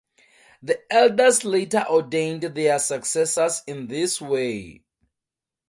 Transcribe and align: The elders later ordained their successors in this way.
The 0.63 0.79
elders 0.91 1.45
later 1.45 1.85
ordained 1.87 2.41
their 2.41 2.79
successors 2.79 3.61
in 3.67 3.85
this 3.85 4.19
way. 4.19 4.83